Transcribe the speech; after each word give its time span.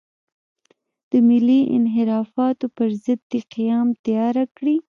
د 1.09 1.11
ملي 1.27 1.61
انحرافاتو 1.77 2.65
پر 2.75 2.89
ضد 3.03 3.21
دې 3.31 3.39
قیام 3.53 3.87
تیاره 4.05 4.43
کړي. 4.57 4.75